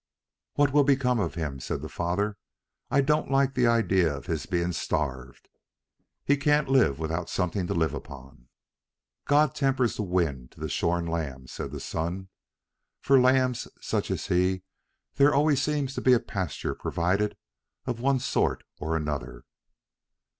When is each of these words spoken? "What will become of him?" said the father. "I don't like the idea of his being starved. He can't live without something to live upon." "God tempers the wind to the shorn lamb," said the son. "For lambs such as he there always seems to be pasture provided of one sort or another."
"What 0.55 0.73
will 0.73 0.83
become 0.83 1.19
of 1.19 1.35
him?" 1.35 1.59
said 1.59 1.83
the 1.83 1.87
father. 1.87 2.35
"I 2.89 3.01
don't 3.01 3.29
like 3.29 3.53
the 3.53 3.67
idea 3.67 4.11
of 4.11 4.25
his 4.25 4.47
being 4.47 4.71
starved. 4.71 5.47
He 6.25 6.37
can't 6.37 6.67
live 6.67 6.97
without 6.97 7.29
something 7.29 7.67
to 7.67 7.75
live 7.75 7.93
upon." 7.93 8.47
"God 9.25 9.53
tempers 9.53 9.97
the 9.97 10.01
wind 10.01 10.49
to 10.53 10.59
the 10.59 10.69
shorn 10.69 11.05
lamb," 11.05 11.45
said 11.45 11.69
the 11.69 11.79
son. 11.79 12.29
"For 12.99 13.21
lambs 13.21 13.67
such 13.79 14.09
as 14.09 14.25
he 14.25 14.63
there 15.17 15.35
always 15.35 15.61
seems 15.61 15.93
to 15.93 16.01
be 16.01 16.17
pasture 16.17 16.73
provided 16.73 17.37
of 17.85 17.99
one 17.99 18.17
sort 18.17 18.63
or 18.79 18.97
another." 18.97 19.43